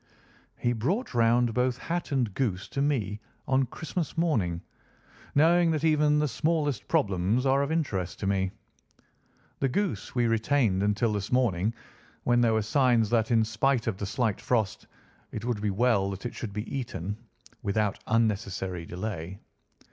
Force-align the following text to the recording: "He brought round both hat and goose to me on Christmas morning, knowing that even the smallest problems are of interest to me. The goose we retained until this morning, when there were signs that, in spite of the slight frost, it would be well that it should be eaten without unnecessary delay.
"He 0.57 0.73
brought 0.73 1.13
round 1.13 1.53
both 1.53 1.77
hat 1.77 2.11
and 2.11 2.33
goose 2.33 2.67
to 2.69 2.81
me 2.81 3.19
on 3.47 3.67
Christmas 3.67 4.17
morning, 4.17 4.63
knowing 5.35 5.69
that 5.69 5.83
even 5.83 6.17
the 6.17 6.27
smallest 6.27 6.87
problems 6.87 7.45
are 7.45 7.61
of 7.61 7.71
interest 7.71 8.19
to 8.21 8.25
me. 8.25 8.51
The 9.59 9.69
goose 9.69 10.15
we 10.15 10.25
retained 10.25 10.81
until 10.81 11.13
this 11.13 11.31
morning, 11.31 11.75
when 12.23 12.41
there 12.41 12.53
were 12.53 12.63
signs 12.63 13.11
that, 13.11 13.29
in 13.29 13.45
spite 13.45 13.85
of 13.85 13.97
the 13.97 14.07
slight 14.07 14.41
frost, 14.41 14.87
it 15.31 15.45
would 15.45 15.61
be 15.61 15.69
well 15.69 16.09
that 16.09 16.25
it 16.25 16.33
should 16.33 16.51
be 16.51 16.67
eaten 16.75 17.15
without 17.61 17.99
unnecessary 18.07 18.87
delay. 18.87 19.37